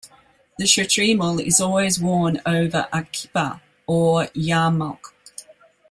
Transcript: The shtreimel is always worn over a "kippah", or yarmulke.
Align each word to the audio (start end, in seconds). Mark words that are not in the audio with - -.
The 0.57 0.63
shtreimel 0.65 1.45
is 1.45 1.61
always 1.61 1.99
worn 1.99 2.41
over 2.43 2.87
a 2.91 3.03
"kippah", 3.03 3.61
or 3.85 4.23
yarmulke. 4.35 5.13